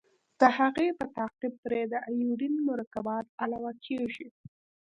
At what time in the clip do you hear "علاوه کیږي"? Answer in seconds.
3.43-4.27